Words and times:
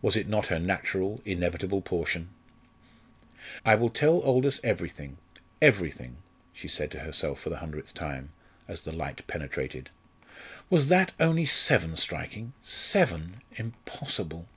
Was 0.00 0.16
it 0.16 0.26
not 0.26 0.48
her 0.48 0.58
natural, 0.58 1.20
inevitable 1.24 1.82
portion? 1.82 2.30
"I 3.64 3.76
will 3.76 3.90
tell 3.90 4.18
Aldous 4.22 4.58
everything 4.64 5.18
everything," 5.60 6.16
she 6.52 6.66
said 6.66 6.90
to 6.90 6.98
herself 6.98 7.38
for 7.38 7.48
the 7.48 7.58
hundredth 7.58 7.94
time, 7.94 8.32
as 8.66 8.80
the 8.80 8.90
light 8.90 9.24
penetrated. 9.28 9.90
"Was 10.68 10.88
that 10.88 11.12
only 11.20 11.44
seven 11.46 11.96
striking 11.96 12.54
seven 12.60 13.40
impossible!" 13.52 14.48